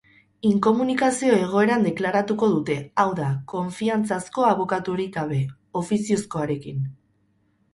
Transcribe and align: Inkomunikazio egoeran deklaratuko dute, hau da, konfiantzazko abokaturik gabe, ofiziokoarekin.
Inkomunikazio 0.51 1.33
egoeran 1.41 1.85
deklaratuko 1.87 2.49
dute, 2.53 2.77
hau 3.03 3.07
da, 3.19 3.27
konfiantzazko 3.53 4.47
abokaturik 4.55 5.13
gabe, 5.19 5.41
ofiziokoarekin. 5.83 6.83